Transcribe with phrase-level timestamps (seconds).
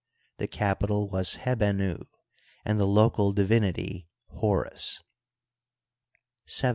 [0.39, 2.05] The capital was Hebenu,
[2.65, 5.03] and the local divinity Horus,
[6.49, 6.69] XVII.